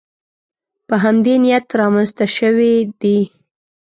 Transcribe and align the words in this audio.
په 0.87 0.95
همدې 1.03 1.35
نیت 1.43 1.67
رامنځته 1.81 2.25
شوې 2.37 2.73
دي 3.01 3.19